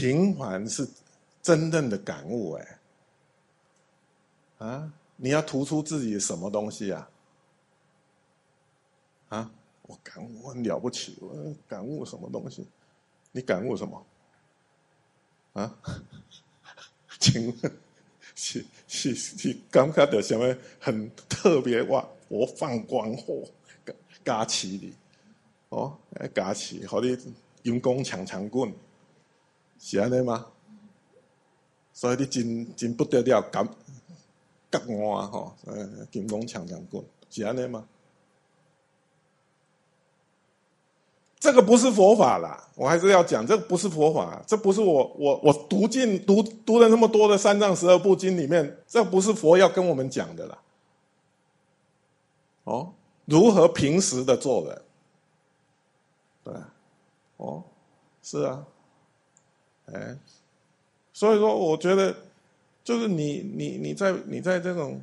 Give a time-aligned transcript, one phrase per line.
[0.00, 0.88] 平凡是
[1.42, 2.78] 真正的感悟，哎，
[4.56, 7.10] 啊，你要突出自己什么东西啊？
[9.28, 9.50] 啊，
[9.82, 12.66] 我感悟很了不起，我感悟什么东西？
[13.32, 14.06] 你感悟什么？
[15.52, 15.78] 啊？
[17.20, 17.72] 请问
[18.34, 22.08] 是是是感觉到什么很特别哇？
[22.28, 23.46] 我放光火
[24.24, 24.94] 加持你
[25.68, 25.98] 哦，
[26.34, 27.18] 加持，好你
[27.64, 28.72] 用功强强棍，
[29.80, 30.46] 是安尼吗？
[31.92, 33.66] 所以你真真不得了，感
[34.70, 37.88] 觉我吼，呃，金光强强棍，是安尼吗？
[41.38, 50.58] 这个不是佛法啦，我还是要讲，这个不是佛法，这不是我我我读进读读了那么多的三藏十二部经里面，这不是佛要跟我们讲的啦。
[52.64, 52.92] 哦，
[53.24, 54.82] 如何平时的做人？
[56.44, 56.54] 对，
[57.38, 57.64] 哦，
[58.22, 58.66] 是啊，
[59.92, 60.16] 哎，
[61.12, 62.14] 所以说，我觉得
[62.84, 65.00] 就是你你你在你在这种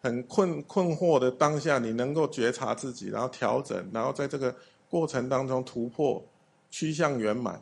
[0.00, 4.54] 很困困惑的当下，你能够觉察自己，然后调整，然后在这个。
[4.90, 6.22] 过程当中突破，
[6.70, 7.60] 趋向圆满，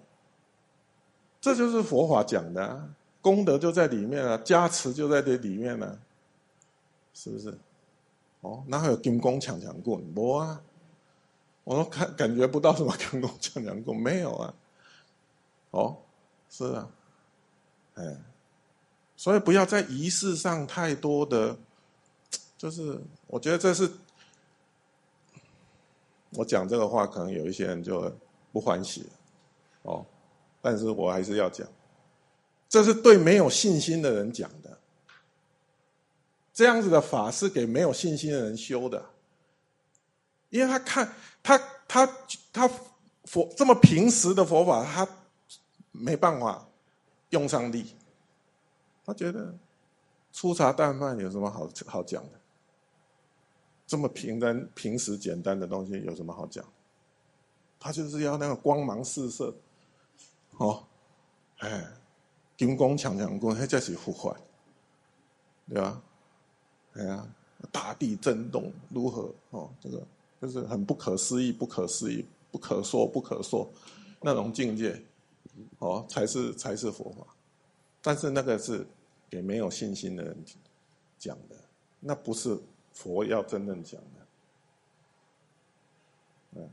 [1.41, 2.91] 这就是佛法讲的
[3.23, 5.99] 功德就在里面了，加持就在这里面了，
[7.15, 7.57] 是不是？
[8.43, 9.99] 哦，哪有金光强强棍？
[10.15, 10.61] 没啊，
[11.65, 14.53] 我都感感觉不到什么金光强强棍，没有啊。
[15.73, 15.99] 哦，
[16.49, 16.89] 是啊，
[17.97, 18.17] 哎，
[19.17, 21.59] 所以不要在仪式上太多的，
[22.57, 23.91] 就是我觉得这是。
[26.35, 28.11] 我讲这个话，可能有一些人就
[28.53, 29.07] 不欢喜，
[29.83, 30.03] 哦，
[30.63, 31.69] 但是我还是要讲，
[32.71, 34.79] 这是对没有信心的人讲的。
[36.55, 39.05] 这样子的法是给没有信心的人修的，
[40.49, 42.07] 因为他看他他
[42.51, 42.71] 他
[43.25, 45.07] 佛这么平时的佛法，他
[45.93, 46.67] 没办法
[47.31, 47.95] 用上力，
[49.05, 49.55] 他觉得
[50.33, 52.41] 粗茶淡饭有什么好好讲的？
[53.87, 56.65] 这么平单、平时简单的东西有什么好讲？
[57.79, 59.55] 他就是要那个光芒四射，
[60.57, 60.83] 哦，
[61.59, 61.85] 哎，
[62.57, 64.35] 金光强强棍，那才是呼唤，
[65.69, 66.03] 对吧？
[66.95, 67.27] 哎呀，
[67.71, 69.35] 大地震动如何？
[69.51, 70.07] 哦，这个
[70.41, 73.69] 就是很不可思议、不可思议、不可说、不可说
[74.21, 75.03] 那种境界，
[75.83, 77.27] 哦，才是才是佛法。
[78.01, 78.87] 但是那个是
[79.29, 80.37] 给没有信心的人
[81.19, 81.57] 讲的，
[82.01, 82.59] 那不是。
[82.95, 84.27] 佛要真正讲的，
[86.57, 86.71] 嗯，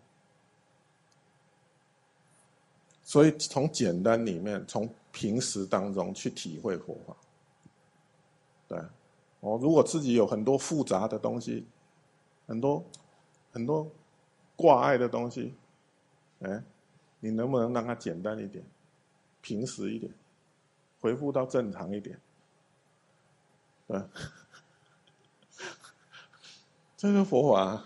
[3.03, 7.15] 所以从简单里面，从平时当中去体会佛法，
[8.67, 8.77] 对，
[9.39, 11.65] 哦，如果自己有很多复杂的东西，
[12.45, 12.83] 很多
[13.53, 13.89] 很多
[14.57, 15.53] 挂碍的东西，
[16.41, 16.61] 哎，
[17.21, 18.61] 你能不能让它简单一点，
[19.49, 20.13] 平时一点，
[21.01, 22.21] 回复到正常一点，
[23.87, 23.99] 对。
[26.95, 27.83] 这个佛法，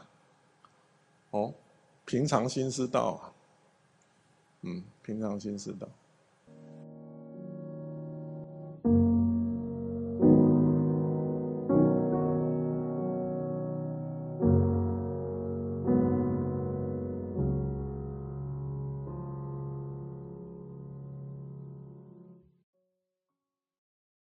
[1.32, 1.54] 哦，
[2.04, 3.32] 平常心是道啊，
[4.64, 5.88] 嗯，平常心是道。